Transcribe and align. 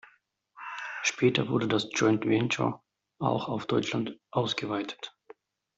Später 1.03 1.47
wurde 1.47 1.67
das 1.67 1.87
Joint 1.93 2.25
Venture 2.25 2.81
auch 3.19 3.47
auf 3.47 3.67
Deutschland 3.67 4.19
ausgeweitet. 4.31 5.15